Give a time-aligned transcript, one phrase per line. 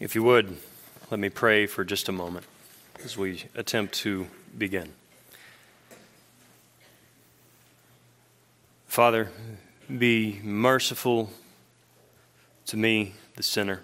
[0.00, 0.56] If you would,
[1.12, 2.46] let me pray for just a moment
[3.04, 4.26] as we attempt to
[4.58, 4.92] begin.
[8.88, 9.30] Father,
[9.88, 11.30] be merciful
[12.66, 13.82] to me, the sinner.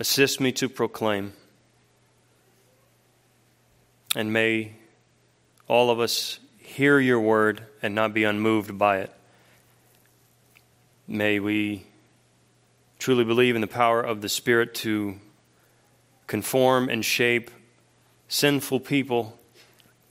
[0.00, 1.32] Assist me to proclaim.
[4.16, 4.72] And may
[5.68, 9.12] all of us hear your word and not be unmoved by it.
[11.06, 11.86] May we
[12.98, 15.16] truly believe in the power of the Spirit to
[16.26, 17.50] conform and shape
[18.28, 19.38] sinful people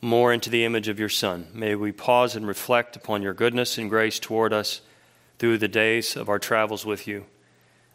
[0.01, 1.47] more into the image of your Son.
[1.53, 4.81] May we pause and reflect upon your goodness and grace toward us
[5.39, 7.25] through the days of our travels with you.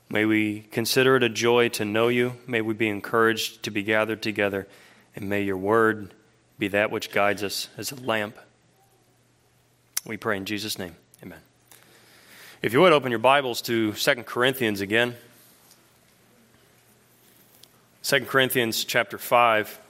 [0.09, 2.35] May we consider it a joy to know you.
[2.47, 4.67] May we be encouraged to be gathered together.
[5.15, 6.15] And may your word
[6.59, 8.37] be that which guides us as a lamp.
[10.05, 10.97] We pray in Jesus' name.
[12.63, 15.17] If you would open your Bibles to 2 Corinthians again.
[18.03, 19.81] 2 Corinthians chapter 5.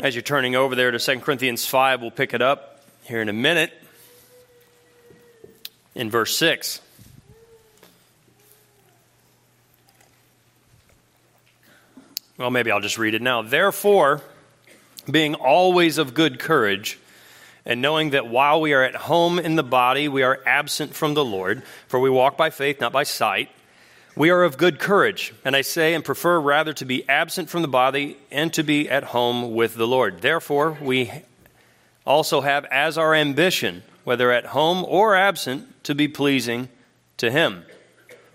[0.00, 3.28] As you're turning over there to 2 Corinthians 5, we'll pick it up here in
[3.28, 3.74] a minute
[5.94, 6.80] in verse 6.
[12.44, 13.40] Well, maybe I'll just read it now.
[13.40, 14.20] Therefore,
[15.10, 16.98] being always of good courage,
[17.64, 21.14] and knowing that while we are at home in the body, we are absent from
[21.14, 23.48] the Lord, for we walk by faith, not by sight.
[24.14, 27.62] We are of good courage, and I say and prefer rather to be absent from
[27.62, 30.20] the body and to be at home with the Lord.
[30.20, 31.10] Therefore, we
[32.04, 36.68] also have as our ambition, whether at home or absent, to be pleasing
[37.16, 37.64] to Him.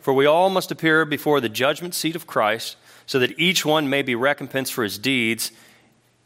[0.02, 2.76] For we all must appear before the judgment seat of Christ,
[3.10, 5.52] so that each one may be recompensed for his deeds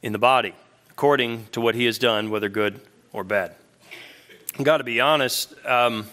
[0.02, 0.54] in the body,
[0.90, 2.78] according to what he has done, whether good
[3.14, 3.56] or bad.
[4.60, 5.54] I've got to be honest.
[5.66, 6.08] Um,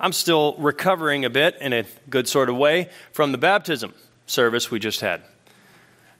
[0.00, 3.94] I'm still recovering a bit in a good sort of way from the baptism
[4.26, 5.22] service we just had.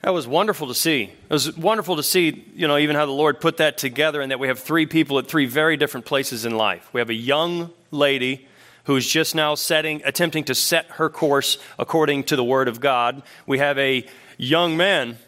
[0.01, 1.11] That was wonderful to see.
[1.29, 4.31] It was wonderful to see, you know, even how the Lord put that together and
[4.31, 6.87] that we have three people at three very different places in life.
[6.93, 8.47] We have a young lady
[8.89, 13.21] who's just now setting attempting to set her course according to the word of God.
[13.45, 14.03] We have a
[14.35, 15.19] young man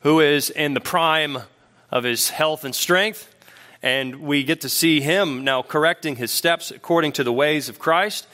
[0.00, 1.38] who is in the prime
[1.92, 3.32] of his health and strength
[3.84, 7.78] and we get to see him now correcting his steps according to the ways of
[7.78, 8.26] Christ.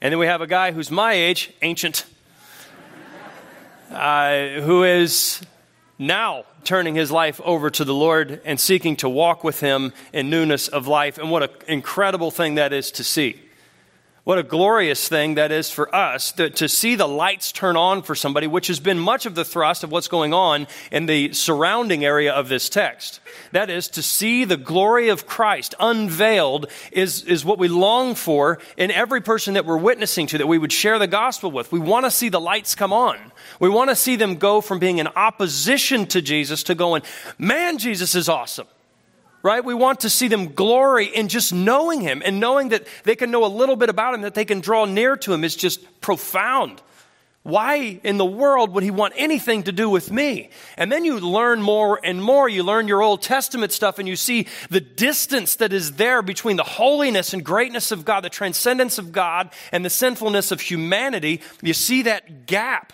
[0.00, 2.06] And then we have a guy who's my age, ancient,
[3.90, 5.42] uh, who is
[5.98, 10.30] now turning his life over to the Lord and seeking to walk with him in
[10.30, 11.18] newness of life.
[11.18, 13.42] And what an incredible thing that is to see.
[14.28, 18.02] What a glorious thing that is for us to, to, see the lights turn on
[18.02, 21.32] for somebody, which has been much of the thrust of what's going on in the
[21.32, 23.20] surrounding area of this text.
[23.52, 28.58] That is, to see the glory of Christ unveiled is, is what we long for
[28.76, 31.72] in every person that we're witnessing to, that we would share the gospel with.
[31.72, 33.16] We want to see the lights come on.
[33.60, 37.00] We want to see them go from being in opposition to Jesus to going,
[37.38, 38.66] man, Jesus is awesome
[39.42, 39.64] right?
[39.64, 43.30] We want to see them glory in just knowing Him and knowing that they can
[43.30, 46.00] know a little bit about Him, that they can draw near to Him is just
[46.00, 46.82] profound.
[47.44, 50.50] Why in the world would He want anything to do with me?
[50.76, 52.46] And then you learn more and more.
[52.46, 56.56] You learn your Old Testament stuff and you see the distance that is there between
[56.56, 61.40] the holiness and greatness of God, the transcendence of God, and the sinfulness of humanity.
[61.62, 62.92] You see that gap.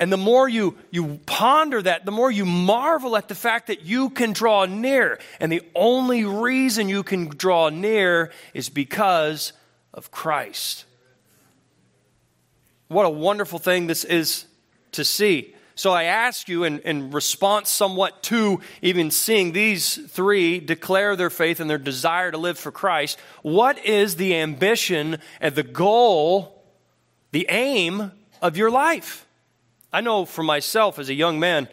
[0.00, 3.82] And the more you, you ponder that, the more you marvel at the fact that
[3.82, 5.20] you can draw near.
[5.38, 9.52] And the only reason you can draw near is because
[9.92, 10.86] of Christ.
[12.88, 14.46] What a wonderful thing this is
[14.92, 15.54] to see.
[15.74, 21.30] So I ask you, in, in response somewhat to even seeing these three declare their
[21.30, 26.64] faith and their desire to live for Christ, what is the ambition and the goal,
[27.32, 29.26] the aim of your life?
[29.92, 31.68] I know for myself as a young man,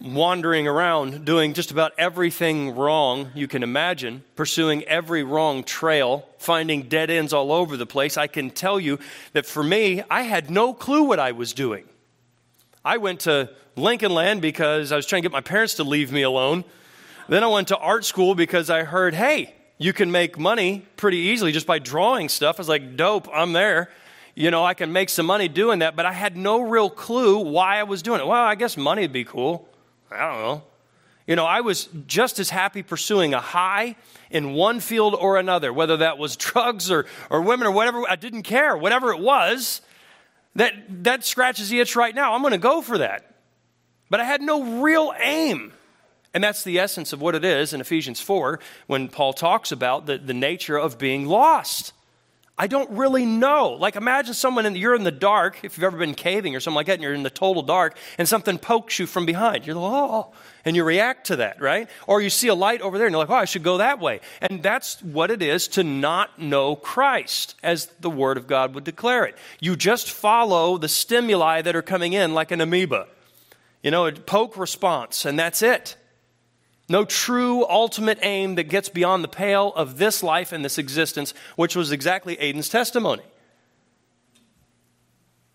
[0.00, 6.82] wandering around doing just about everything wrong you can imagine, pursuing every wrong trail, finding
[6.82, 9.00] dead ends all over the place, I can tell you
[9.32, 11.84] that for me, I had no clue what I was doing.
[12.84, 16.12] I went to Lincoln Land because I was trying to get my parents to leave
[16.12, 16.64] me alone.
[17.28, 21.18] Then I went to art school because I heard, hey, you can make money pretty
[21.18, 22.58] easily just by drawing stuff.
[22.58, 23.90] I was like, dope, I'm there
[24.34, 27.38] you know, I can make some money doing that, but I had no real clue
[27.38, 28.26] why I was doing it.
[28.26, 29.68] Well, I guess money would be cool.
[30.10, 30.62] I don't know.
[31.26, 33.96] You know, I was just as happy pursuing a high
[34.30, 38.02] in one field or another, whether that was drugs or, or women or whatever.
[38.08, 38.76] I didn't care.
[38.76, 39.82] Whatever it was,
[40.56, 40.72] that,
[41.04, 42.34] that scratches the itch right now.
[42.34, 43.34] I'm going to go for that.
[44.10, 45.72] But I had no real aim.
[46.34, 50.06] And that's the essence of what it is in Ephesians 4 when Paul talks about
[50.06, 51.92] the, the nature of being lost.
[52.62, 53.70] I don't really know.
[53.70, 56.86] Like, imagine someone, you're in the dark, if you've ever been caving or something like
[56.86, 59.66] that, and you're in the total dark, and something pokes you from behind.
[59.66, 60.32] You're like, oh,
[60.64, 61.90] and you react to that, right?
[62.06, 63.98] Or you see a light over there, and you're like, oh, I should go that
[63.98, 64.20] way.
[64.40, 68.84] And that's what it is to not know Christ, as the Word of God would
[68.84, 69.36] declare it.
[69.58, 73.08] You just follow the stimuli that are coming in like an amoeba.
[73.82, 75.96] You know, a poke response, and that's it.
[76.88, 81.32] No true ultimate aim that gets beyond the pale of this life and this existence,
[81.56, 83.22] which was exactly Aiden's testimony.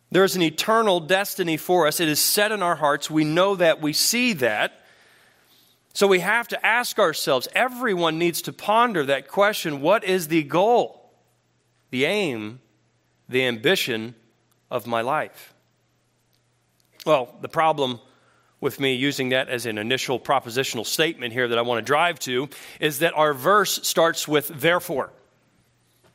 [0.09, 1.99] There is an eternal destiny for us.
[1.99, 3.11] It is set in our hearts.
[3.11, 3.81] We know that.
[3.81, 4.81] We see that.
[5.93, 10.43] So we have to ask ourselves everyone needs to ponder that question what is the
[10.43, 11.11] goal,
[11.89, 12.61] the aim,
[13.27, 14.15] the ambition
[14.69, 15.53] of my life?
[17.05, 17.99] Well, the problem
[18.59, 22.19] with me using that as an initial propositional statement here that I want to drive
[22.19, 22.49] to
[22.79, 25.11] is that our verse starts with therefore.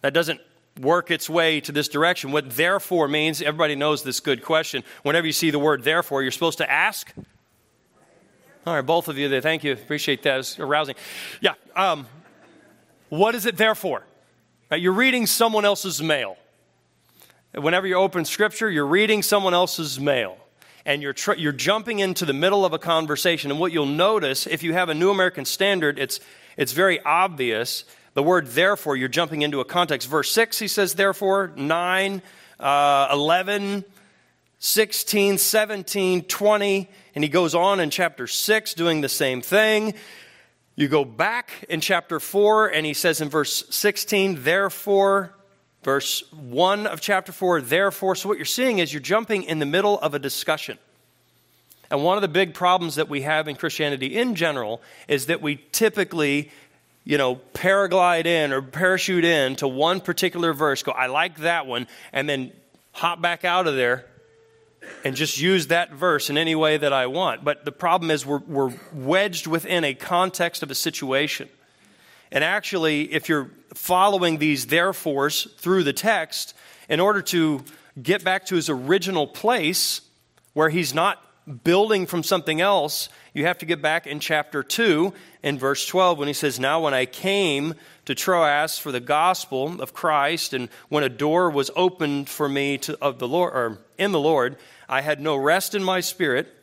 [0.01, 0.41] That doesn't
[0.81, 2.33] work its way to this direction.
[2.33, 4.83] What therefore means, everybody knows this good question.
[5.03, 7.13] Whenever you see the word therefore, you're supposed to ask.
[8.67, 9.73] All right, both of you there, thank you.
[9.73, 10.41] Appreciate that.
[10.41, 10.95] It's arousing.
[11.41, 11.55] Yeah.
[11.77, 12.07] Um,
[13.09, 14.05] what is it therefore?
[14.71, 16.37] Right, you're reading someone else's mail.
[17.55, 20.39] Whenever you open scripture, you're reading someone else's mail
[20.85, 23.51] and you're, tr- you're jumping into the middle of a conversation.
[23.51, 26.21] And what you'll notice, if you have a New American Standard, it's,
[26.57, 27.85] it's very obvious.
[28.15, 30.09] The word therefore, you're jumping into a context.
[30.09, 32.23] Verse 6, he says therefore, 9,
[32.61, 33.85] uh, 11,
[34.59, 39.95] 16, 17, 20, and he goes on in chapter 6 doing the same thing.
[40.75, 45.35] You go back in chapter 4, and he says in verse 16, therefore,
[45.83, 48.15] Verse 1 of chapter 4, therefore.
[48.15, 50.79] So, what you're seeing is you're jumping in the middle of a discussion.
[51.91, 55.43] And one of the big problems that we have in Christianity in general is that
[55.43, 56.51] we typically,
[57.05, 61.67] you know, paraglide in or parachute in to one particular verse, go, I like that
[61.67, 62.53] one, and then
[62.93, 64.07] hop back out of there
[65.05, 67.45] and just use that verse in any way that I want.
[67.45, 71.49] But the problem is we're, we're wedged within a context of a situation.
[72.31, 76.55] And actually, if you're following these therefores through the text,
[76.89, 77.65] in order to
[78.01, 80.01] get back to his original place
[80.53, 81.19] where he's not
[81.65, 86.19] building from something else, you have to get back in chapter 2 in verse 12
[86.19, 87.75] when he says, Now when I came
[88.05, 92.79] to Troas for the gospel of Christ, and when a door was opened for me
[92.79, 94.57] to, of the Lord, or in the Lord,
[94.89, 96.62] I had no rest in my spirit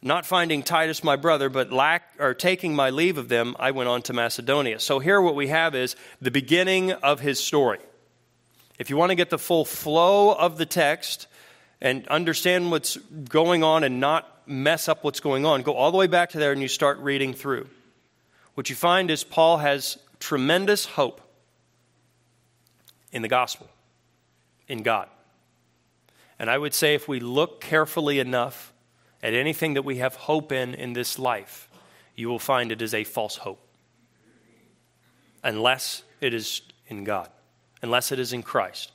[0.00, 3.88] not finding Titus my brother, but lack or taking my leave of them, I went
[3.88, 4.78] on to Macedonia.
[4.78, 7.80] So here what we have is the beginning of his story.
[8.78, 11.26] If you want to get the full flow of the text
[11.80, 15.98] and understand what's going on and not mess up what's going on, go all the
[15.98, 17.68] way back to there and you start reading through.
[18.54, 21.20] What you find is Paul has tremendous hope
[23.12, 23.68] in the gospel,
[24.68, 25.08] in God.
[26.38, 28.72] And I would say if we look carefully enough,
[29.22, 31.68] at anything that we have hope in in this life,
[32.14, 33.60] you will find it is a false hope.
[35.42, 37.28] Unless it is in God,
[37.82, 38.92] unless it is in Christ.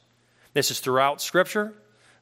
[0.54, 1.74] This is throughout Scripture.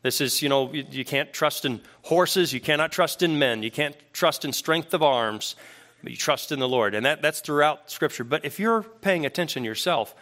[0.04, 3.62] This is, you know, you, you can't trust in horses, you cannot trust in men,
[3.62, 5.56] you can't trust in strength of arms,
[6.02, 6.96] but you trust in the Lord.
[6.96, 8.24] And that, that's throughout Scripture.
[8.24, 10.16] But if you're paying attention yourself,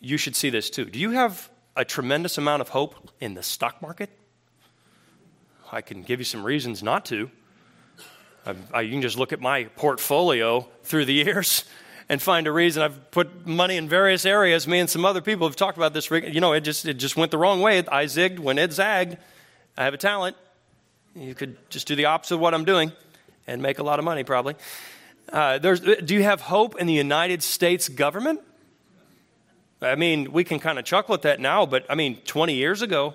[0.00, 0.86] you should see this too.
[0.86, 4.10] Do you have a tremendous amount of hope in the stock market?
[5.72, 7.30] I can give you some reasons not to.
[8.44, 11.64] I, I, you can just look at my portfolio through the years
[12.08, 12.82] and find a reason.
[12.82, 14.66] I've put money in various areas.
[14.66, 16.10] Me and some other people have talked about this.
[16.10, 17.78] You know, it just, it just went the wrong way.
[17.78, 19.16] I zigged when it zagged.
[19.76, 20.36] I have a talent.
[21.14, 22.92] You could just do the opposite of what I'm doing
[23.46, 24.56] and make a lot of money, probably.
[25.32, 28.40] Uh, do you have hope in the United States government?
[29.80, 32.82] I mean, we can kind of chuckle at that now, but I mean, 20 years
[32.82, 33.14] ago,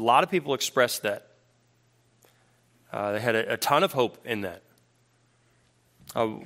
[0.00, 1.26] a lot of people expressed that.
[2.92, 4.62] Uh, they had a, a, ton of hope in that.
[6.14, 6.36] Uh,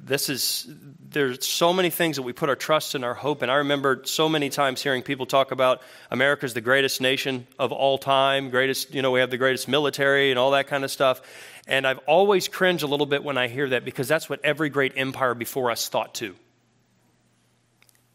[0.00, 0.68] this is
[1.08, 3.48] there's so many things that we put our trust and our hope in.
[3.48, 5.80] I remember so many times hearing people talk about
[6.10, 10.30] America's the greatest nation of all time, greatest, you know, we have the greatest military
[10.30, 11.22] and all that kind of stuff.
[11.66, 14.68] And I've always cringed a little bit when I hear that because that's what every
[14.68, 16.34] great empire before us thought too.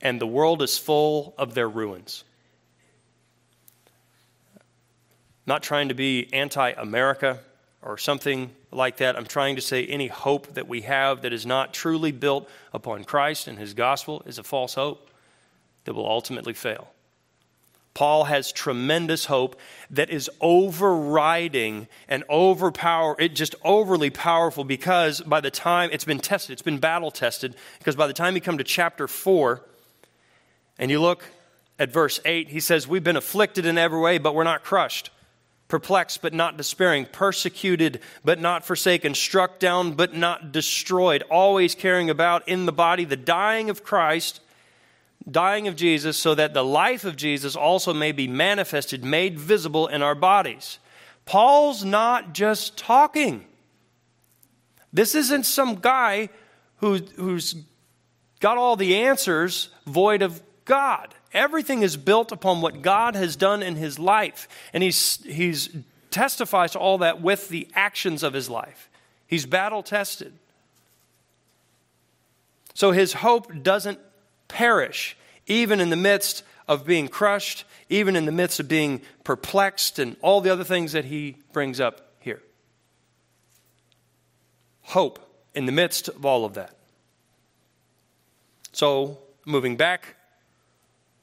[0.02, 2.24] And the world is full of their ruins
[5.50, 7.40] not trying to be anti America
[7.82, 9.18] or something like that.
[9.18, 13.04] I'm trying to say any hope that we have that is not truly built upon
[13.04, 15.10] Christ and his gospel is a false hope
[15.86, 16.90] that will ultimately fail.
[17.96, 25.42] Paul has tremendous hope that is overriding and overpower it just overly powerful because by
[25.42, 28.60] the time it's been tested, it's been battle tested, because by the time you come
[28.60, 29.62] to chapter 4
[30.78, 31.26] and you look
[31.80, 35.10] at verse 8, he says, We've been afflicted in every way, but we're not crushed
[35.70, 42.10] perplexed but not despairing, persecuted but not forsaken, struck down but not destroyed, always carrying
[42.10, 44.42] about in the body the dying of Christ,
[45.30, 49.88] dying of Jesus, so that the life of Jesus also may be manifested, made visible
[49.88, 50.80] in our bodies.
[51.24, 53.46] Paul's not just talking.
[54.92, 56.30] This isn't some guy
[56.78, 57.56] who, who's
[58.40, 61.14] got all the answers void of God.
[61.34, 64.48] Everything is built upon what God has done in his life.
[64.74, 65.70] And he's, he's
[66.12, 68.90] testifies to all that with the actions of his life.
[69.28, 70.34] He's battle tested.
[72.74, 74.00] So his hope doesn't
[74.48, 75.18] perish,
[75.48, 80.16] even in the midst of being crushed, even in the midst of being perplexed, and
[80.22, 82.42] all the other things that he brings up here.
[84.82, 85.20] Hope
[85.54, 86.76] in the midst of all of that.
[88.72, 90.16] So, moving back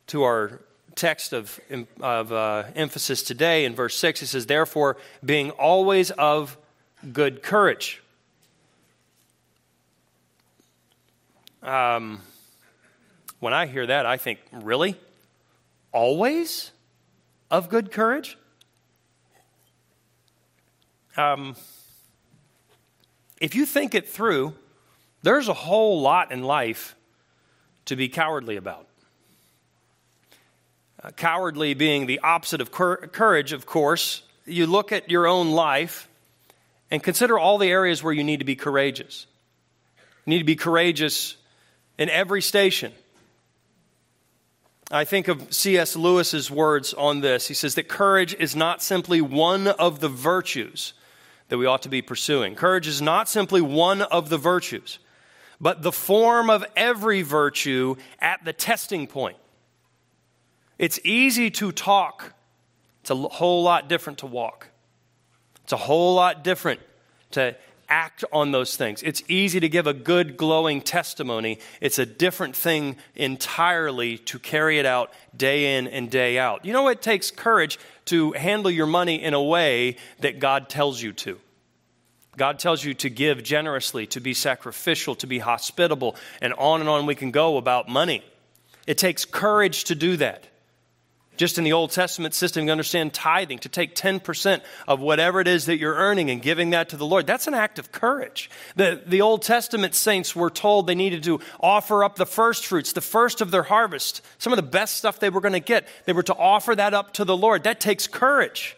[0.08, 0.60] to our
[0.94, 1.60] text of,
[2.00, 6.56] of uh, emphasis today in verse 6, it says, Therefore, being always of
[7.12, 8.02] good courage.
[11.62, 12.20] Um,
[13.40, 14.96] when I hear that, I think, really?
[15.92, 16.70] Always
[17.50, 18.38] of good courage?
[21.16, 21.56] Um,
[23.40, 24.54] if you think it through,
[25.22, 26.94] there's a whole lot in life
[27.86, 28.85] to be cowardly about.
[31.14, 34.22] Cowardly being the opposite of courage, of course.
[34.44, 36.08] You look at your own life
[36.90, 39.26] and consider all the areas where you need to be courageous.
[40.24, 41.36] You need to be courageous
[41.98, 42.92] in every station.
[44.90, 45.96] I think of C.S.
[45.96, 47.48] Lewis's words on this.
[47.48, 50.92] He says that courage is not simply one of the virtues
[51.48, 52.54] that we ought to be pursuing.
[52.54, 55.00] Courage is not simply one of the virtues,
[55.60, 59.36] but the form of every virtue at the testing point.
[60.78, 62.34] It's easy to talk,
[63.00, 64.68] it's a whole lot different to walk.
[65.64, 66.80] It's a whole lot different
[67.32, 67.56] to
[67.88, 69.02] act on those things.
[69.02, 71.58] It's easy to give a good, glowing testimony.
[71.80, 76.64] It's a different thing entirely to carry it out day in and day out.
[76.64, 81.02] You know, it takes courage to handle your money in a way that God tells
[81.02, 81.38] you to.
[82.36, 86.88] God tells you to give generously, to be sacrificial, to be hospitable, and on and
[86.88, 88.22] on we can go about money.
[88.86, 90.46] It takes courage to do that.
[91.36, 95.48] Just in the Old Testament system, you understand tithing, to take 10% of whatever it
[95.48, 97.26] is that you're earning and giving that to the Lord.
[97.26, 98.50] That's an act of courage.
[98.74, 102.92] The, the Old Testament saints were told they needed to offer up the first fruits,
[102.92, 105.86] the first of their harvest, some of the best stuff they were going to get.
[106.04, 107.64] They were to offer that up to the Lord.
[107.64, 108.76] That takes courage.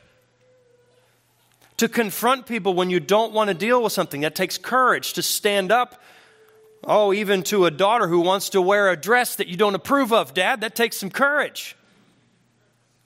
[1.79, 5.13] To confront people when you don't want to deal with something, that takes courage.
[5.15, 6.03] To stand up
[6.85, 10.13] Oh, even to a daughter who wants to wear a dress that you don't approve
[10.13, 11.77] of, Dad, that takes some courage.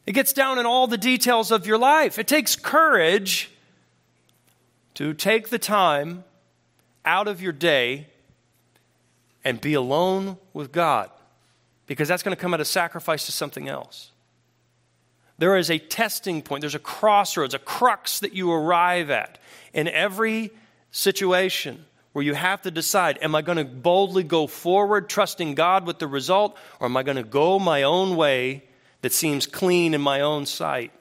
[0.06, 2.18] It gets down in all the details of your life.
[2.18, 3.50] It takes courage
[4.94, 6.24] to take the time
[7.04, 8.08] out of your day
[9.44, 11.10] and be alone with God
[11.86, 14.10] because that's going to come at a sacrifice to something else.
[15.38, 19.38] There is a testing point, there's a crossroads, a crux that you arrive at
[19.72, 20.50] in every
[20.90, 25.86] situation where you have to decide am I going to boldly go forward, trusting God
[25.86, 28.64] with the result, or am I going to go my own way
[29.02, 30.92] that seems clean in my own sight?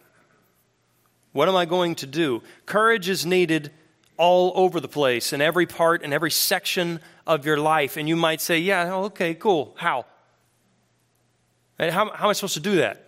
[1.32, 2.44] What am I going to do?
[2.66, 3.72] Courage is needed
[4.18, 7.98] all over the place, in every part, in every section of your life.
[7.98, 9.74] And you might say, Yeah, oh, okay, cool.
[9.78, 10.06] How?
[11.80, 13.08] How, how am I supposed to do that?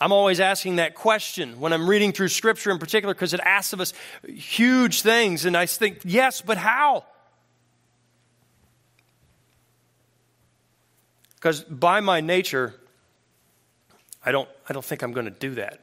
[0.00, 3.72] I'm always asking that question when I'm reading through Scripture in particular because it asks
[3.72, 3.92] of us
[4.26, 5.44] huge things.
[5.44, 7.04] And I think, yes, but how?
[11.34, 12.74] Because by my nature,
[14.24, 15.80] I don't, I don't think I'm going to do that.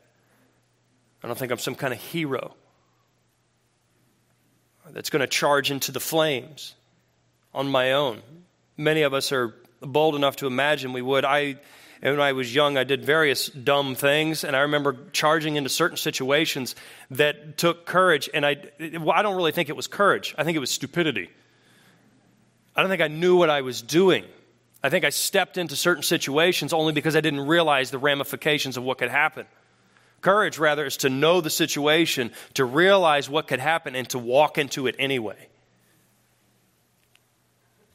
[1.24, 2.54] I don't think I'm some kind of hero
[4.92, 6.76] that's going to charge into the flames
[7.54, 8.22] on my own.
[8.78, 11.26] Many of us are bold enough to imagine we would.
[11.26, 11.56] I,
[12.02, 15.98] when I was young, I did various dumb things, and I remember charging into certain
[15.98, 16.76] situations
[17.12, 18.30] that took courage.
[18.34, 18.58] And I,
[19.00, 20.36] well, I don't really think it was courage.
[20.38, 21.30] I think it was stupidity.
[22.76, 24.26] I don't think I knew what I was doing.
[24.86, 28.84] I think I stepped into certain situations only because I didn't realize the ramifications of
[28.84, 29.48] what could happen.
[30.22, 34.60] Courage, rather, is to know the situation, to realize what could happen, and to walk
[34.60, 35.50] into it anyway.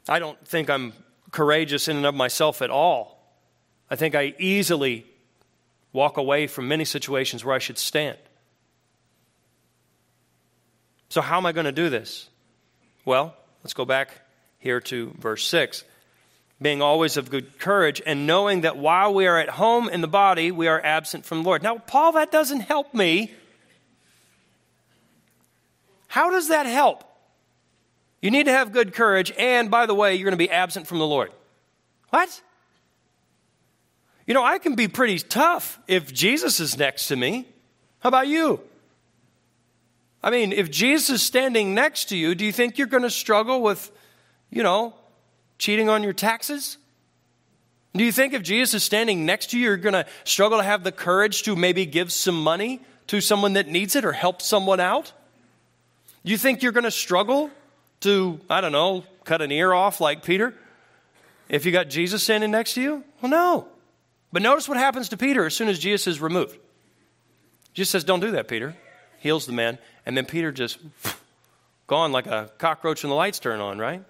[0.08, 0.92] I don't think I'm
[1.30, 3.22] courageous in and of myself at all.
[3.88, 5.06] I think I easily
[5.92, 8.18] walk away from many situations where I should stand.
[11.08, 12.28] So, how am I going to do this?
[13.04, 14.10] Well, let's go back
[14.58, 15.84] here to verse 6.
[16.62, 20.08] Being always of good courage and knowing that while we are at home in the
[20.08, 21.62] body, we are absent from the Lord.
[21.62, 23.32] Now, Paul, that doesn't help me.
[26.08, 27.04] How does that help?
[28.20, 30.86] You need to have good courage, and by the way, you're going to be absent
[30.86, 31.32] from the Lord.
[32.10, 32.42] What?
[34.26, 37.48] You know, I can be pretty tough if Jesus is next to me.
[38.00, 38.60] How about you?
[40.22, 43.10] I mean, if Jesus is standing next to you, do you think you're going to
[43.10, 43.90] struggle with,
[44.50, 44.94] you know,
[45.60, 46.78] cheating on your taxes?
[47.94, 50.64] Do you think if Jesus is standing next to you, you're going to struggle to
[50.64, 54.40] have the courage to maybe give some money to someone that needs it or help
[54.40, 55.12] someone out?
[56.24, 57.50] Do you think you're going to struggle
[58.00, 60.54] to, I don't know, cut an ear off like Peter
[61.48, 63.04] if you got Jesus standing next to you?
[63.20, 63.68] Well, no.
[64.32, 66.56] But notice what happens to Peter as soon as Jesus is removed.
[67.74, 68.76] Jesus says, Don't do that, Peter.
[69.18, 69.78] Heals the man.
[70.06, 70.78] And then Peter just
[71.86, 74.04] gone like a cockroach when the lights turn on, right?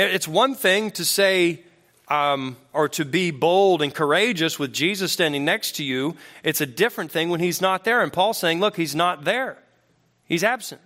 [0.00, 1.62] It's one thing to say,
[2.08, 6.16] um, or to be bold and courageous with Jesus standing next to you.
[6.42, 8.02] It's a different thing when he's not there.
[8.02, 9.58] And Paul's saying, Look, he's not there,
[10.24, 10.80] he's absent.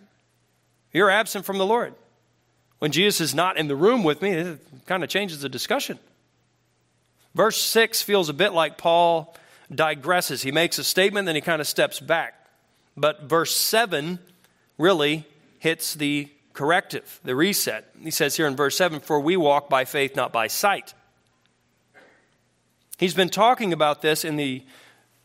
[0.92, 1.94] You're absent from the Lord.
[2.78, 5.98] When Jesus is not in the room with me, it kind of changes the discussion.
[7.34, 9.34] Verse 6 feels a bit like Paul
[9.72, 10.42] digresses.
[10.42, 12.34] He makes a statement, then he kind of steps back.
[12.96, 14.20] But verse 7
[14.78, 15.26] really
[15.58, 17.90] hits the corrective, the reset.
[18.00, 20.94] He says here in verse 7 For we walk by faith, not by sight.
[22.96, 24.62] He's been talking about this in the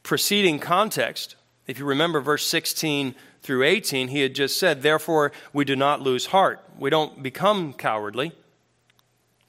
[0.04, 1.36] preceding context.
[1.68, 6.02] If you remember verse 16 through 18, he had just said, Therefore, we do not
[6.02, 6.60] lose heart.
[6.78, 8.34] We don't become cowardly.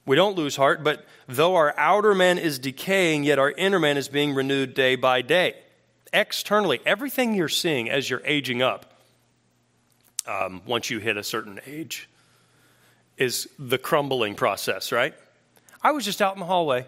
[0.05, 3.97] We don't lose heart, but though our outer man is decaying, yet our inner man
[3.97, 5.55] is being renewed day by day.
[6.13, 8.90] Externally, everything you're seeing as you're aging up,
[10.31, 12.09] um, once you hit a certain age,
[13.17, 15.13] is the crumbling process, right?
[15.83, 16.85] I was just out in the hallway,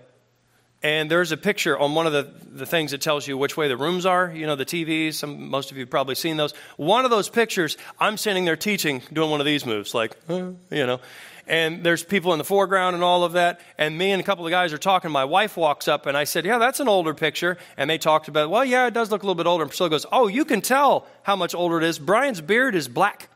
[0.82, 3.68] and there's a picture on one of the, the things that tells you which way
[3.68, 4.32] the rooms are.
[4.34, 6.54] You know, the TVs, some, most of you have probably seen those.
[6.78, 10.58] One of those pictures, I'm standing there teaching, doing one of these moves, like, you
[10.72, 11.00] know
[11.48, 13.60] and there's people in the foreground and all of that.
[13.78, 15.12] And me and a couple of guys are talking.
[15.12, 17.58] My wife walks up and I said, Yeah, that's an older picture.
[17.78, 19.64] And they talked about, Well, yeah, it does look a little bit older.
[19.64, 22.00] And Priscilla goes, Oh, you can tell how much older it is.
[22.00, 23.30] Brian's beard is black.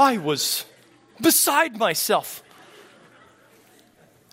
[0.00, 0.64] I was
[1.20, 2.42] beside myself.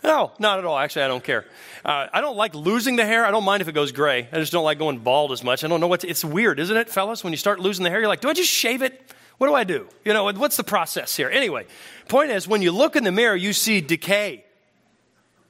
[0.02, 0.78] No, not at all.
[0.78, 1.46] Actually, I don't care.
[1.84, 3.26] Uh, I don't like losing the hair.
[3.26, 4.30] I don't mind if it goes gray.
[4.32, 5.66] I just don't like going bald as much.
[5.66, 7.22] I don't know what it's weird, isn't it, fellas?
[7.22, 9.14] When you start losing the hair, you're like, do I just shave it?
[9.40, 9.90] What do I do?
[10.06, 11.30] You know, what's the process here?
[11.30, 11.66] Anyway,
[12.08, 14.46] point is, when you look in the mirror, you see decay.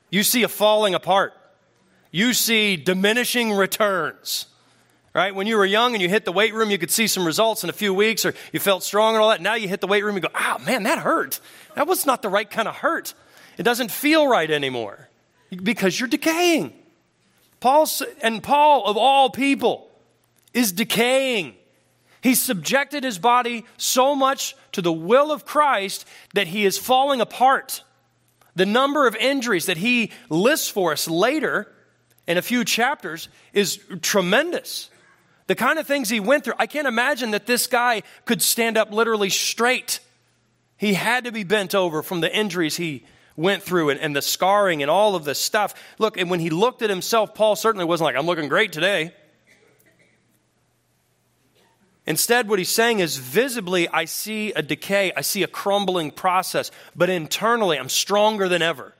[0.09, 1.33] You see a falling apart.
[2.09, 4.47] You see diminishing returns.
[5.17, 5.33] Right?
[5.33, 7.63] When you were young and you hit the weight room, you could see some results
[7.63, 9.41] in a few weeks, or you felt strong and all that.
[9.41, 11.39] Now you hit the weight room, you go, oh man, that hurt.
[11.73, 13.15] That was not the right kind of hurt.
[13.57, 15.09] It doesn't feel right anymore
[15.63, 16.71] because you're decaying.
[17.59, 17.87] Paul
[18.21, 19.89] and Paul of all people
[20.53, 21.55] is decaying.
[22.21, 27.21] He's subjected his body so much to the will of Christ that he is falling
[27.21, 27.81] apart.
[28.55, 31.73] The number of injuries that he lists for us later
[32.27, 34.91] in a few chapters is tremendous.
[35.47, 38.77] The kind of things he went through, I can't imagine that this guy could stand
[38.77, 40.01] up literally straight.
[40.75, 43.05] He had to be bent over from the injuries he
[43.37, 45.73] went through and, and the scarring and all of this stuff.
[45.99, 49.13] Look, and when he looked at himself, Paul certainly wasn't like, I'm looking great today.
[52.05, 56.71] Instead, what he's saying is visibly, I see a decay, I see a crumbling process,
[56.95, 58.93] but internally, I'm stronger than ever.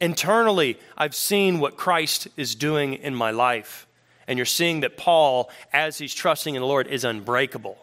[0.00, 3.86] Internally, I've seen what Christ is doing in my life.
[4.32, 7.76] And you're seeing that Paul, as he's trusting in the Lord, is unbreakable.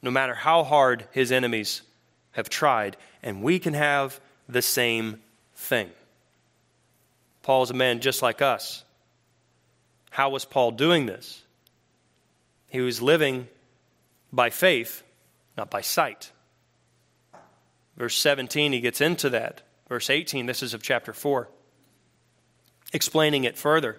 [0.00, 1.82] No matter how hard his enemies
[2.30, 5.18] have tried, and we can have the same
[5.56, 5.90] thing.
[7.42, 8.84] Paul is a man just like us.
[10.10, 11.42] How was Paul doing this?
[12.68, 13.48] He was living
[14.32, 15.02] by faith,
[15.56, 16.30] not by sight.
[17.96, 19.62] Verse 17, he gets into that.
[19.88, 21.48] Verse 18, this is of chapter 4,
[22.92, 23.98] explaining it further.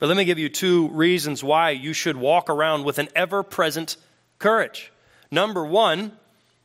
[0.00, 3.42] But let me give you two reasons why you should walk around with an ever
[3.42, 3.96] present
[4.38, 4.90] courage.
[5.30, 6.12] Number one,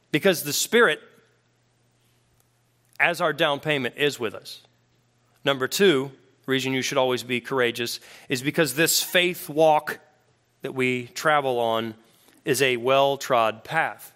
[0.09, 1.01] because the Spirit,
[2.97, 4.61] as our down payment, is with us.
[5.43, 6.11] Number two,
[6.45, 9.99] reason you should always be courageous is because this faith walk
[10.61, 11.93] that we travel on
[12.45, 14.13] is a well trod path.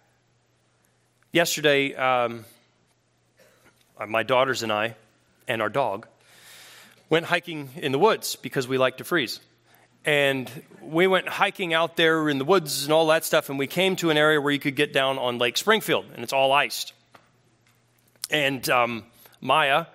[1.33, 2.45] Yesterday, um,
[4.07, 4.95] my daughters and I,
[5.45, 6.07] and our dog,
[7.09, 9.39] went hiking in the woods because we like to freeze.
[10.05, 10.49] And
[10.81, 13.95] we went hiking out there in the woods and all that stuff, and we came
[13.97, 16.93] to an area where you could get down on Lake Springfield, and it's all iced.
[18.29, 19.03] And um,
[19.41, 19.87] Maya,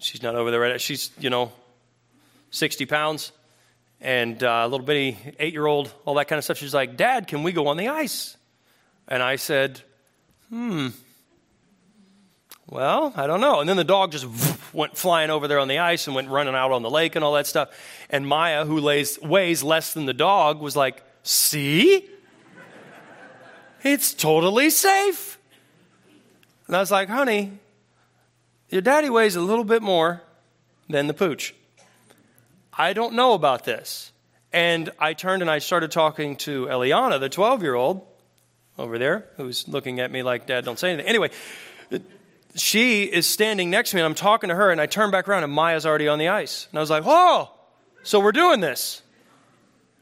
[0.00, 1.52] she's not over there right now, she's, you know,
[2.50, 3.30] 60 pounds,
[4.00, 6.58] and uh, a little bitty eight year old, all that kind of stuff.
[6.58, 8.36] She's like, Dad, can we go on the ice?
[9.06, 9.80] And I said,
[10.50, 10.88] Hmm,
[12.68, 13.60] well, I don't know.
[13.60, 14.26] And then the dog just
[14.74, 17.24] went flying over there on the ice and went running out on the lake and
[17.24, 17.70] all that stuff.
[18.10, 22.08] And Maya, who lays, weighs less than the dog, was like, See?
[23.82, 25.38] It's totally safe.
[26.66, 27.58] And I was like, Honey,
[28.68, 30.22] your daddy weighs a little bit more
[30.88, 31.54] than the pooch.
[32.76, 34.12] I don't know about this.
[34.52, 38.06] And I turned and I started talking to Eliana, the 12 year old
[38.78, 41.08] over there, who's looking at me like, Dad, don't say anything.
[41.08, 41.30] Anyway,
[42.54, 45.28] she is standing next to me and I'm talking to her and I turn back
[45.28, 46.68] around and Maya's already on the ice.
[46.70, 47.50] And I was like, "Oh,
[48.04, 49.02] so we're doing this.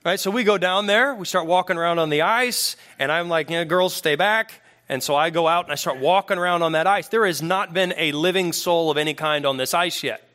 [0.05, 0.19] Right?
[0.19, 3.49] So we go down there, we start walking around on the ice, and I'm like,
[3.49, 4.61] yeah, girls, stay back.
[4.89, 7.07] And so I go out and I start walking around on that ice.
[7.07, 10.29] There has not been a living soul of any kind on this ice yet.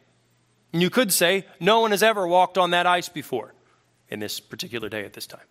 [0.71, 3.53] And you could say, no one has ever walked on that ice before
[4.09, 5.45] in this particular day at this time.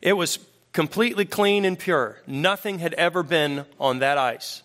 [0.00, 0.38] It was
[0.72, 2.22] completely clean and pure.
[2.28, 4.62] Nothing had ever been on that ice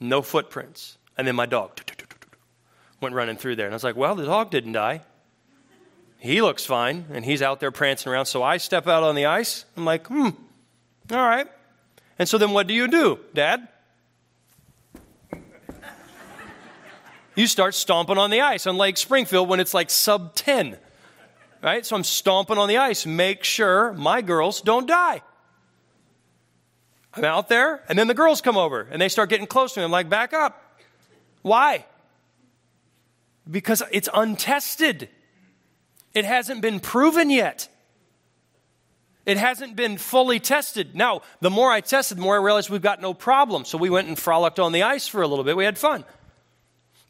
[0.00, 0.98] no footprints.
[1.16, 1.78] And then my dog
[3.00, 3.66] went running through there.
[3.66, 5.02] And I was like, well, the dog didn't die.
[6.18, 8.26] He looks fine, and he's out there prancing around.
[8.26, 9.64] So I step out on the ice.
[9.76, 10.28] I'm like, hmm,
[11.10, 11.46] all right.
[12.18, 13.66] And so then what do you do, Dad?
[17.34, 20.76] You start stomping on the ice on Lake Springfield when it's like sub 10.
[21.62, 21.86] Right?
[21.86, 23.06] So I'm stomping on the ice.
[23.06, 25.22] Make sure my girls don't die.
[27.14, 29.80] I'm out there, and then the girls come over and they start getting close to
[29.80, 29.84] me.
[29.84, 30.80] I'm like, back up.
[31.42, 31.84] Why?
[33.50, 35.08] Because it's untested.
[36.14, 37.68] It hasn't been proven yet.
[39.26, 40.94] It hasn't been fully tested.
[40.94, 43.64] Now, the more I tested, the more I realized we've got no problem.
[43.64, 45.56] So we went and frolicked on the ice for a little bit.
[45.56, 46.04] We had fun.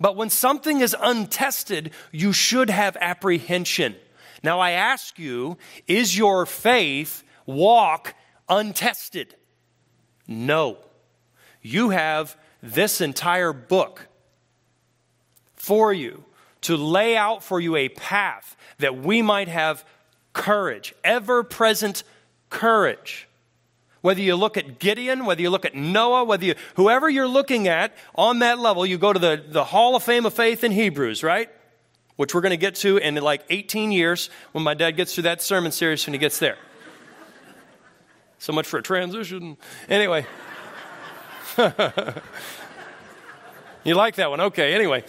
[0.01, 3.97] But when something is untested, you should have apprehension.
[4.43, 8.15] Now, I ask you, is your faith walk
[8.49, 9.35] untested?
[10.31, 10.79] No.
[11.61, 14.07] You have this entire book
[15.57, 16.25] for you
[16.63, 19.85] to lay out for you a path that we might have
[20.33, 22.05] courage, ever present
[22.49, 23.29] courage.
[24.03, 27.69] Whether you look at Gideon, whether you look at Noah, whether you, whoever you're looking
[27.69, 30.73] at on that level, you go to the, the Hall of Fame of Faith in
[30.73, 31.51] Hebrews, right?
[32.17, 35.25] Which we're going to get to in like 18 years when my dad gets through
[35.25, 36.57] that sermon series when he gets there.
[38.41, 39.59] So much for a transition.
[39.89, 40.27] Anyway.
[43.85, 44.41] you like that one?
[44.41, 45.05] Okay, anyway.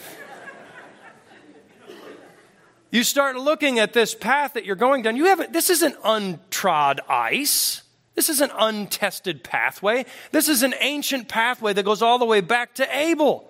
[2.92, 5.16] You start looking at this path that you're going down.
[5.16, 7.84] You haven't, this isn't untrod ice.
[8.16, 10.06] This is an untested pathway.
[10.34, 13.50] This is an ancient pathway that goes all the way back to Abel.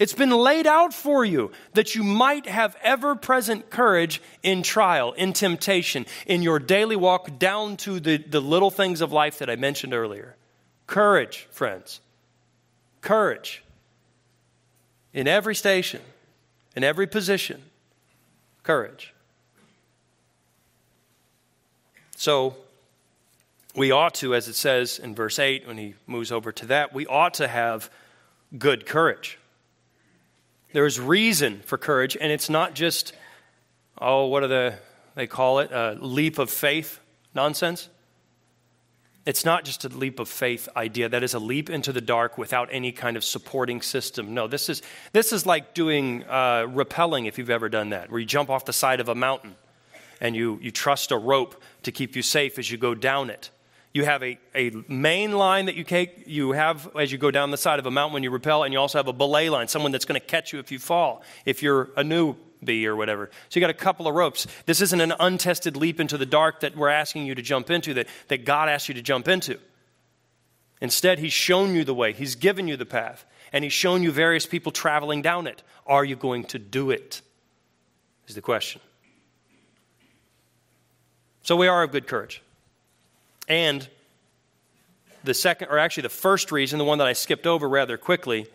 [0.00, 5.12] It's been laid out for you that you might have ever present courage in trial,
[5.12, 9.50] in temptation, in your daily walk down to the, the little things of life that
[9.50, 10.36] I mentioned earlier.
[10.86, 12.00] Courage, friends.
[13.02, 13.62] Courage.
[15.12, 16.00] In every station,
[16.74, 17.60] in every position.
[18.62, 19.12] Courage.
[22.16, 22.56] So,
[23.76, 26.94] we ought to, as it says in verse 8, when he moves over to that,
[26.94, 27.90] we ought to have
[28.56, 29.36] good courage.
[30.72, 33.12] There is reason for courage, and it's not just,
[33.98, 34.74] oh, what are the,
[35.16, 37.00] they call it, a leap of faith
[37.34, 37.88] nonsense.
[39.26, 41.08] It's not just a leap of faith idea.
[41.08, 44.32] That is a leap into the dark without any kind of supporting system.
[44.32, 44.80] No, this is,
[45.12, 48.64] this is like doing uh, rappelling, if you've ever done that, where you jump off
[48.64, 49.56] the side of a mountain
[50.20, 53.50] and you, you trust a rope to keep you safe as you go down it.
[53.92, 57.50] You have a, a main line that you take, you have as you go down
[57.50, 59.66] the side of a mountain when you rappel, and you also have a belay line,
[59.66, 63.30] someone that's going to catch you if you fall, if you're a newbie or whatever.
[63.48, 64.46] So you got a couple of ropes.
[64.66, 67.94] This isn't an untested leap into the dark that we're asking you to jump into,
[67.94, 69.58] that, that God asked you to jump into.
[70.80, 74.12] Instead, He's shown you the way, He's given you the path, and He's shown you
[74.12, 75.64] various people traveling down it.
[75.84, 77.22] Are you going to do it?
[78.28, 78.80] Is the question.
[81.42, 82.40] So we are of good courage.
[83.50, 83.86] And
[85.24, 88.46] the second, or actually the first reason, the one that I skipped over rather quickly,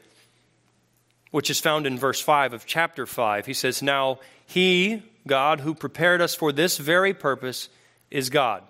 [1.32, 5.76] which is found in verse 5 of chapter 5, he says, Now he, God, who
[5.76, 7.68] prepared us for this very purpose,
[8.10, 8.64] is God,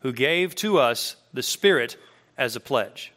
[0.00, 1.96] who gave to us the Spirit
[2.36, 3.10] as a pledge.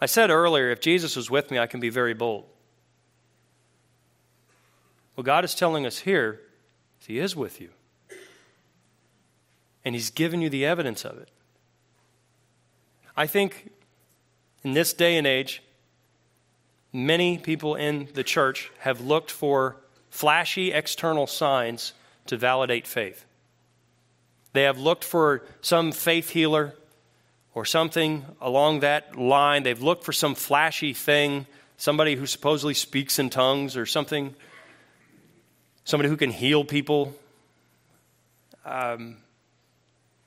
[0.00, 2.46] I said earlier, if Jesus was with me, I can be very bold.
[5.16, 6.40] Well, God is telling us here
[7.06, 7.68] He is with you.
[9.84, 11.28] And He's given you the evidence of it.
[13.16, 13.70] I think
[14.62, 15.62] in this day and age,
[16.92, 19.76] many people in the church have looked for
[20.10, 21.92] flashy external signs
[22.26, 23.24] to validate faith.
[24.52, 26.74] They have looked for some faith healer
[27.54, 29.64] or something along that line.
[29.64, 34.34] They've looked for some flashy thing, somebody who supposedly speaks in tongues or something,
[35.84, 37.14] somebody who can heal people.
[38.64, 39.16] Um,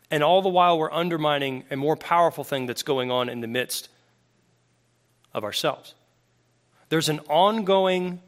[0.10, 3.48] and all the while, we're undermining a more powerful thing that's going on in the
[3.48, 3.90] midst
[5.34, 5.96] of ourselves.
[6.90, 8.22] There's an ongoing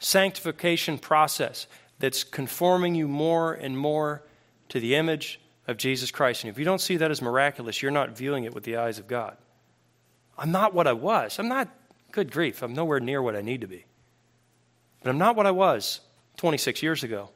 [0.00, 1.66] sanctification process
[2.00, 4.22] that's conforming you more and more
[4.70, 6.42] to the image of Jesus Christ.
[6.42, 8.98] And if you don't see that as miraculous, you're not viewing it with the eyes
[8.98, 9.36] of God.
[10.36, 11.38] I'm not what I was.
[11.38, 11.68] I'm not,
[12.10, 13.84] good grief, I'm nowhere near what I need to be.
[15.02, 16.00] But I'm not what I was
[16.38, 17.30] 26 years ago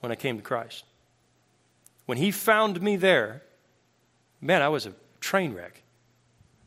[0.00, 0.84] when I came to Christ.
[2.06, 3.42] When He found me there,
[4.40, 5.82] man, I was a train wreck.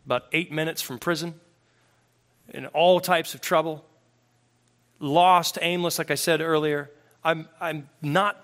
[0.06, 1.36] About eight minutes from prison,
[2.50, 3.86] in all types of trouble,
[5.00, 6.90] lost, aimless, like I said earlier.
[7.24, 8.44] I'm, I'm not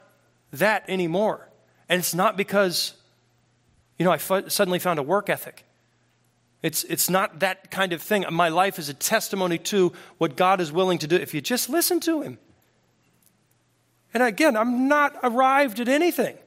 [0.53, 1.49] that anymore.
[1.89, 2.93] And it's not because,
[3.97, 5.65] you know, I suddenly found a work ethic.
[6.62, 8.25] It's, it's not that kind of thing.
[8.31, 11.69] My life is a testimony to what God is willing to do if you just
[11.69, 12.39] listen to Him.
[14.13, 16.38] And again, I'm not arrived at anything.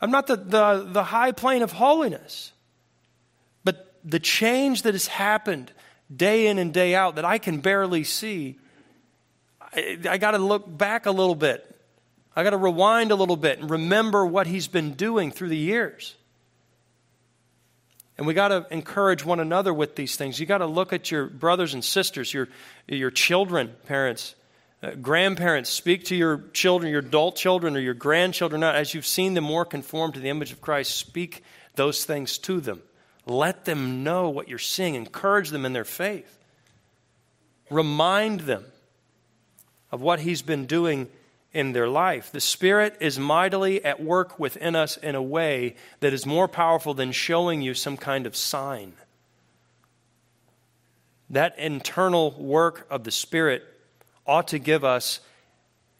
[0.00, 2.52] I'm not the, the, the high plane of holiness.
[3.64, 5.72] But the change that has happened
[6.14, 8.58] day in and day out that I can barely see,
[9.60, 11.72] I, I got to look back a little bit.
[12.34, 15.56] I got to rewind a little bit and remember what he's been doing through the
[15.56, 16.14] years.
[18.18, 20.38] And we got to encourage one another with these things.
[20.38, 22.48] You got to look at your brothers and sisters, your,
[22.86, 24.34] your children, parents,
[24.82, 25.70] uh, grandparents.
[25.70, 28.62] Speak to your children, your adult children, or your grandchildren.
[28.62, 31.42] As you've seen them more conform to the image of Christ, speak
[31.74, 32.82] those things to them.
[33.24, 34.94] Let them know what you're seeing.
[34.94, 36.38] Encourage them in their faith.
[37.70, 38.64] Remind them
[39.90, 41.08] of what He's been doing
[41.52, 42.30] in their life.
[42.30, 46.92] The Spirit is mightily at work within us in a way that is more powerful
[46.92, 48.92] than showing you some kind of sign.
[51.30, 53.64] That internal work of the Spirit
[54.26, 55.20] ought to give us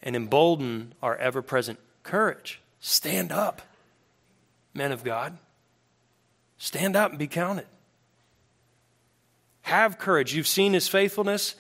[0.02, 2.60] and embolden our ever present courage.
[2.80, 3.62] Stand up,
[4.74, 5.36] men of God.
[6.58, 7.66] Stand up and be counted.
[9.62, 10.34] Have courage.
[10.34, 11.56] You've seen his faithfulness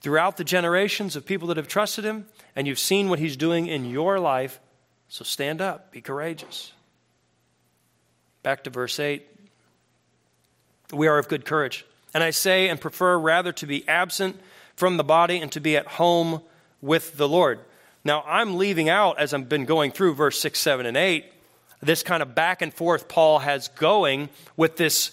[0.00, 3.66] throughout the generations of people that have trusted him, and you've seen what he's doing
[3.66, 4.60] in your life.
[5.08, 6.72] So stand up, be courageous.
[8.42, 9.26] Back to verse 8.
[10.92, 11.84] We are of good courage.
[12.14, 14.40] And I say and prefer rather to be absent
[14.76, 16.42] from the body and to be at home
[16.80, 17.60] with the Lord.
[18.04, 21.24] Now, I'm leaving out, as I've been going through verse 6, 7, and 8,
[21.82, 25.12] this kind of back and forth Paul has going with this,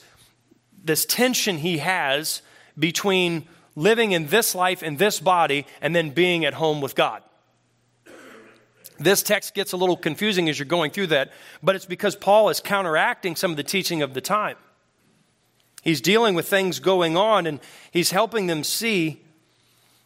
[0.83, 2.41] this tension he has
[2.77, 7.23] between living in this life, in this body, and then being at home with God.
[8.99, 12.49] This text gets a little confusing as you're going through that, but it's because Paul
[12.49, 14.55] is counteracting some of the teaching of the time.
[15.81, 17.59] He's dealing with things going on and
[17.91, 19.21] he's helping them see.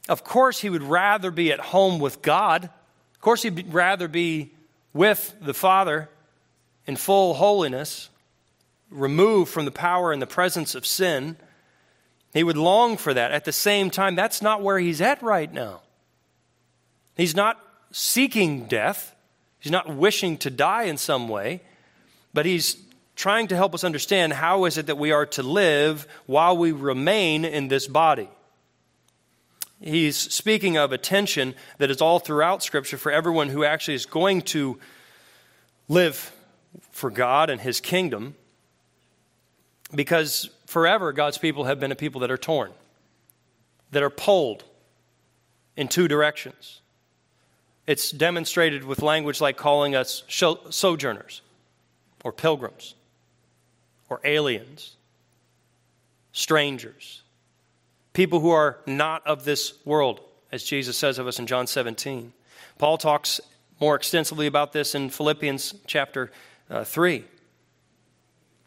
[0.10, 2.66] Of course, he would rather be at home with God.
[2.66, 4.52] Of course, he'd rather be
[4.94, 6.10] with the Father
[6.86, 8.10] in full holiness,
[8.90, 11.36] removed from the power and the presence of sin.
[12.34, 13.32] He would long for that.
[13.32, 15.82] At the same time, that's not where he's at right now.
[17.16, 19.16] He's not seeking death,
[19.60, 21.62] he's not wishing to die in some way,
[22.34, 22.78] but he's
[23.16, 26.72] trying to help us understand how is it that we are to live while we
[26.72, 28.30] remain in this body.
[29.80, 34.06] He's speaking of a tension that is all throughout Scripture for everyone who actually is
[34.06, 34.80] going to
[35.88, 36.32] live
[36.92, 38.36] for God and His kingdom
[39.94, 42.72] because forever God's people have been a people that are torn,
[43.92, 44.64] that are pulled
[45.76, 46.82] in two directions.
[47.86, 51.42] It's demonstrated with language like calling us sojourners
[52.24, 52.96] or pilgrims
[54.10, 54.96] or aliens,
[56.32, 57.22] strangers,
[58.18, 60.20] people who are not of this world,
[60.52, 62.34] as Jesus says of us in John 17.
[62.80, 63.40] Paul talks
[63.80, 66.32] more extensively about this in Philippians chapter
[66.68, 67.24] uh, 3.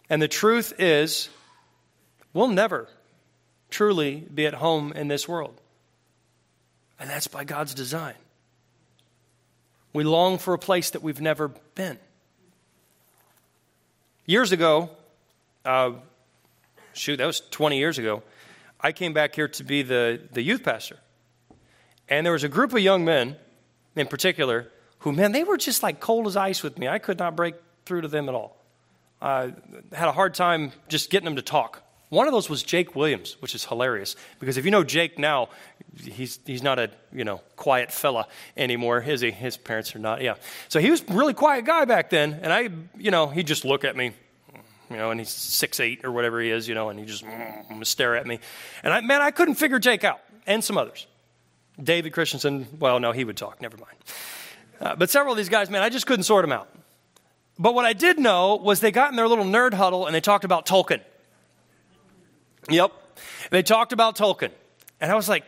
[0.09, 1.31] And the truth is,
[2.33, 2.87] we'll never
[3.71, 5.61] truly be at home in this world.
[7.01, 8.15] And that's by God's design.
[9.93, 11.99] We long for a place that we've never been.
[14.27, 14.91] Years ago,
[15.65, 15.95] uh,
[16.93, 18.23] shoot, that was 20 years ago,
[18.83, 20.99] I came back here to be the, the youth pastor.
[22.09, 23.37] And there was a group of young men
[23.97, 24.69] in particular
[25.01, 26.89] who, man, they were just like cold as ice with me.
[26.89, 28.57] I could not break through to them at all.
[29.23, 29.53] I
[29.93, 31.83] had a hard time just getting them to talk.
[32.09, 35.49] One of those was Jake Williams, which is hilarious because if you know Jake now,
[35.97, 39.31] he's, he's not a you know quiet fella anymore, is he?
[39.31, 40.21] His parents are not.
[40.21, 40.35] Yeah,
[40.69, 43.85] so he was really quiet guy back then, and I you know he'd just look
[43.85, 44.13] at me,
[44.91, 47.25] you know, and he's six eight or whatever he is, you know, and he just
[47.25, 48.41] mm, stare at me,
[48.83, 51.07] and I man I couldn't figure Jake out, and some others.
[51.83, 53.97] David Christensen, well no he would talk, never mind.
[54.81, 56.69] Uh, but several of these guys, man, I just couldn't sort them out.
[57.59, 60.23] But what I did know was they got in their little nerd huddle and they
[60.23, 61.03] talked about Tolkien.
[62.71, 62.93] Yep.
[63.51, 64.51] They talked about Tolkien.
[64.99, 65.45] And I was like,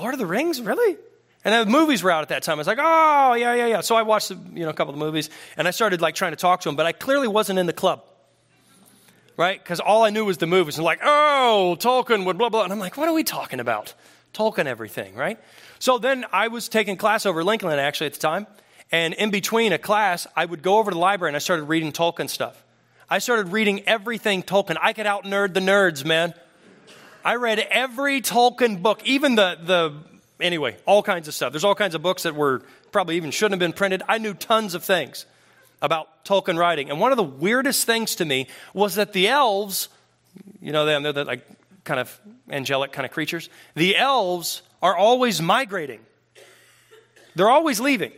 [0.00, 0.60] Lord of the Rings?
[0.60, 0.96] Really?
[1.44, 2.54] And the movies were out at that time.
[2.54, 3.80] I was like, oh, yeah, yeah, yeah.
[3.80, 6.32] So I watched, you know, a couple of the movies, and I started, like, trying
[6.32, 8.02] to talk to them, but I clearly wasn't in the club,
[9.36, 9.62] right?
[9.62, 10.76] Because all I knew was the movies.
[10.76, 12.64] And like, oh, Tolkien would blah, blah.
[12.64, 13.94] And I'm like, what are we talking about?
[14.34, 15.38] Tolkien everything, right?
[15.78, 18.46] So then I was taking class over Lincoln, actually, at the time.
[18.92, 21.64] And in between a class, I would go over to the library and I started
[21.64, 22.62] reading Tolkien stuff.
[23.08, 24.76] I started reading everything Tolkien.
[24.80, 26.34] I could out nerd the nerds, man.
[27.24, 29.94] I read every Tolkien book, even the, the,
[30.44, 31.52] anyway, all kinds of stuff.
[31.52, 34.02] There's all kinds of books that were probably even shouldn't have been printed.
[34.08, 35.26] I knew tons of things
[35.82, 36.90] about Tolkien writing.
[36.90, 39.88] And one of the weirdest things to me was that the elves,
[40.60, 41.46] you know them, they're the, like
[41.84, 43.48] kind of angelic kind of creatures.
[43.74, 46.00] The elves are always migrating.
[47.34, 48.12] They're always leaving.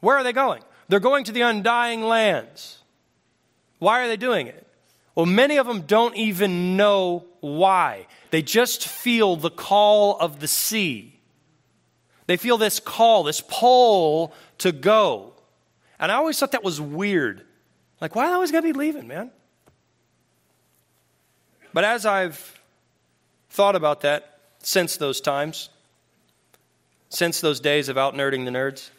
[0.00, 0.62] Where are they going?
[0.88, 2.78] They're going to the undying lands.
[3.78, 4.66] Why are they doing it?
[5.14, 8.06] Well, many of them don't even know why.
[8.30, 11.20] They just feel the call of the sea.
[12.26, 15.32] They feel this call, this pull to go.
[15.98, 17.42] And I always thought that was weird.
[18.00, 19.30] Like, why are they always going to be leaving, man?
[21.72, 22.60] But as I've
[23.50, 25.68] thought about that since those times,
[27.08, 28.90] since those days of out nerding the nerds,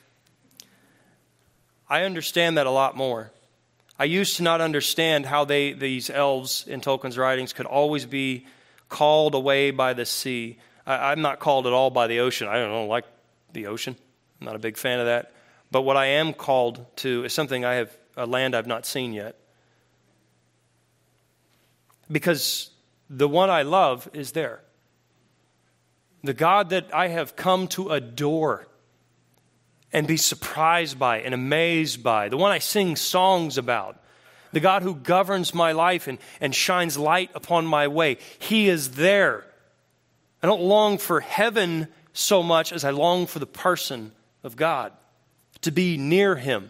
[1.90, 3.32] I understand that a lot more.
[3.98, 8.46] I used to not understand how they, these elves in Tolkien's writings could always be
[8.88, 10.58] called away by the sea.
[10.86, 12.48] I, am not called at all by the ocean.
[12.48, 13.06] I don't know, like
[13.54, 13.96] the ocean.
[14.40, 15.34] I'm not a big fan of that.
[15.72, 19.14] But what I am called to is something I have, a land I've not seen
[19.14, 19.36] yet.
[22.12, 22.72] Because
[23.10, 24.62] the one I love is there.
[26.24, 28.68] The God that I have come to adore
[29.94, 33.98] and be surprised by and amazed by, the one I sing songs about,
[34.52, 38.18] the God who governs my life and, and shines light upon my way.
[38.40, 39.46] He is there.
[40.42, 44.12] I don't long for heaven so much as I long for the person
[44.44, 44.92] of God,
[45.62, 46.70] to be near Him,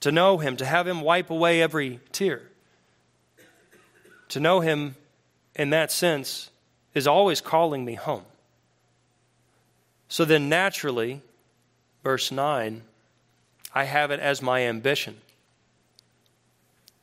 [0.00, 2.42] to know Him, to have Him wipe away every tear.
[4.30, 4.96] To know Him
[5.54, 6.50] in that sense
[6.94, 8.24] is always calling me home.
[10.08, 11.22] So then, naturally,
[12.04, 12.82] verse 9,
[13.74, 15.16] I have it as my ambition,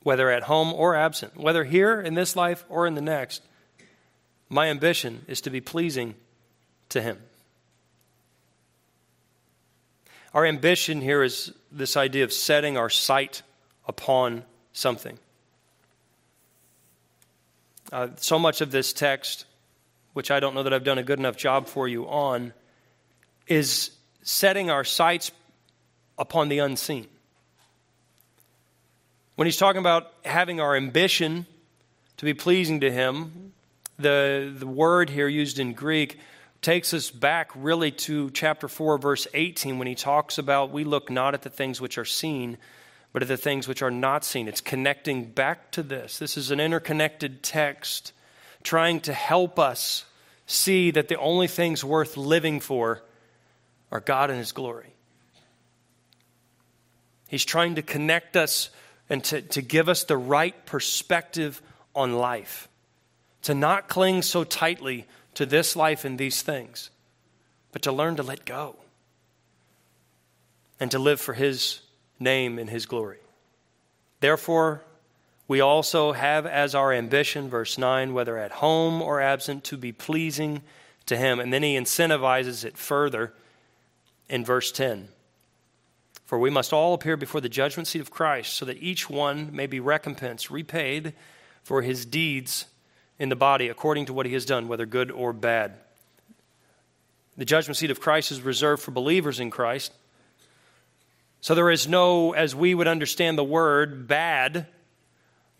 [0.02, 3.41] whether at home or absent, whether here in this life or in the next.
[4.50, 6.15] My ambition is to be pleasing
[6.89, 7.19] to Him.
[10.34, 13.43] Our ambition here is this idea of setting our sight
[13.88, 15.19] upon something.
[17.91, 19.46] Uh, so much of this text,
[20.13, 22.54] which I don't know that I've done a good enough job for you on,
[23.46, 23.91] is
[24.24, 25.32] setting our sights
[26.17, 27.08] upon the unseen.
[29.36, 31.46] When he's talking about having our ambition
[32.17, 33.54] to be pleasing to him,
[34.00, 36.19] the, the word here used in Greek
[36.63, 41.12] takes us back really to chapter 4, verse 18, when he talks about we look
[41.12, 42.58] not at the things which are seen,
[43.12, 44.47] but at the things which are not seen.
[44.47, 46.17] It's connecting back to this.
[46.17, 48.13] This is an interconnected text
[48.63, 50.06] trying to help us
[50.45, 53.04] see that the only things worth living for
[53.91, 54.93] are God and His glory.
[57.28, 58.69] He's trying to connect us
[59.10, 61.62] and to, to give us the right perspective
[61.93, 62.69] on life,
[63.44, 65.06] to not cling so tightly
[65.36, 66.90] to this life and these things,
[67.71, 68.75] but to learn to let go
[70.79, 71.81] and to live for His
[72.19, 73.19] name and His glory.
[74.19, 74.84] Therefore,
[75.48, 79.92] we also have as our ambition, verse 9, whether at home or absent, to be
[79.92, 80.62] pleasing
[81.06, 81.40] to Him.
[81.40, 83.34] And then He incentivizes it further
[84.29, 85.10] in verse 10.
[86.25, 89.54] For we must all appear before the judgment seat of Christ, so that each one
[89.56, 91.13] may be recompensed, repaid
[91.63, 92.65] for his deeds
[93.24, 95.71] in the body according to what he has done, whether good or bad.
[97.38, 99.94] The judgment seat of Christ is reserved for believers in Christ.
[101.40, 104.67] So there is no, as we would understand the word, bad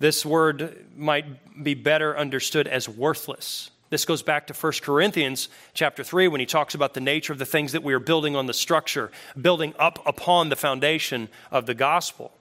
[0.03, 3.72] This word might be better understood as worthless.
[3.89, 7.39] This goes back to 1 Corinthians chapter 3 when he talks about the nature of
[7.39, 11.68] the things that we are building on the structure, building up upon the foundation of
[11.68, 12.34] the gospel.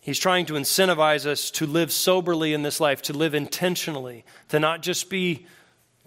[0.00, 4.58] He's trying to incentivize us to live soberly in this life, to live intentionally, to
[4.58, 5.46] not just be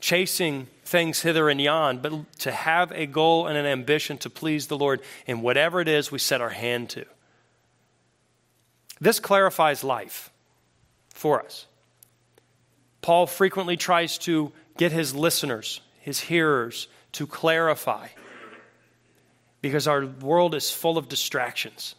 [0.02, 4.68] chasing things hither and yon, but to have a goal and an ambition to please
[4.68, 7.06] the Lord in whatever it is we set our hand to.
[9.00, 10.32] This clarifies life
[11.10, 11.68] for us.
[13.02, 18.08] Paul frequently tries to get his listeners, his hearers, to clarify
[19.62, 21.96] because our world is full of distractions.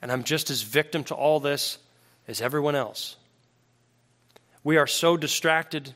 [0.00, 1.78] And I'm just as victim to all this
[2.26, 3.16] as everyone else.
[4.62, 5.94] We are so distracted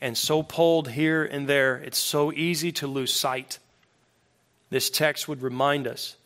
[0.00, 3.60] and so pulled here and there, it's so easy to lose sight.
[4.68, 6.16] This text would remind us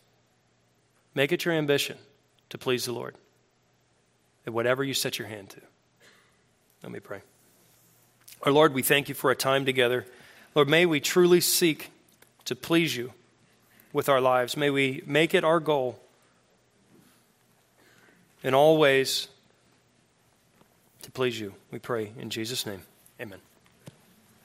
[1.13, 1.97] make it your ambition
[2.49, 3.15] to please the Lord
[4.47, 5.61] at whatever you set your hand to.
[6.81, 7.21] Let me pray.
[8.43, 10.05] Our Lord, we thank you for a time together.
[10.55, 11.91] Lord, may we truly seek
[12.45, 13.13] to please you
[13.93, 14.57] with our lives.
[14.57, 15.99] May we make it our goal
[18.47, 19.27] in all ways
[21.01, 21.53] to please you.
[21.69, 22.81] We pray in Jesus' name.
[23.19, 23.39] Amen.